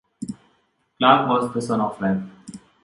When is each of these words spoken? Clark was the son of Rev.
Clark 0.97 1.29
was 1.29 1.53
the 1.53 1.61
son 1.61 1.79
of 1.79 2.01
Rev. 2.01 2.27